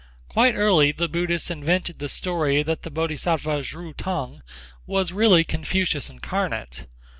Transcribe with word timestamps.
Quite 0.29 0.55
early 0.55 0.91
the 0.91 1.07
Buddhists 1.07 1.51
invented 1.51 1.99
the 1.99 2.09
story 2.09 2.63
that 2.63 2.81
the 2.81 2.89
Bodhisattva 2.89 3.61
Ju 3.61 3.93
T'ung 3.93 4.41
was 4.87 5.11
really 5.13 5.43
Confucius 5.43 6.09
incarnate. 6.09 6.87